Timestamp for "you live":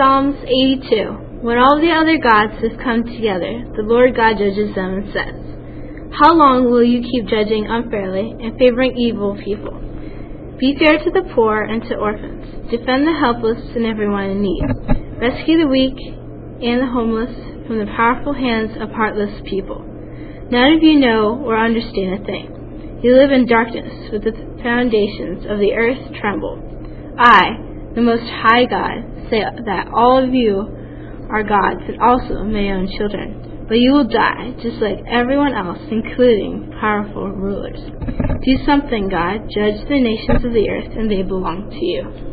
23.04-23.36